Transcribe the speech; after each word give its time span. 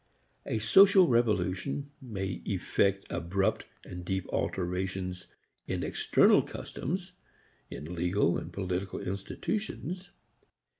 A 0.47 0.57
social 0.57 1.07
revolution 1.07 1.91
may 2.01 2.41
effect 2.45 3.05
abrupt 3.11 3.65
and 3.85 4.03
deep 4.03 4.25
alterations 4.29 5.27
in 5.67 5.83
external 5.83 6.41
customs, 6.41 7.11
in 7.69 7.93
legal 7.93 8.35
and 8.35 8.51
political 8.51 8.97
institutions. 8.99 10.09